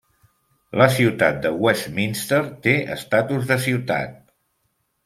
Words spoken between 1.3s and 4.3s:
de Westminster té estatus de ciutat.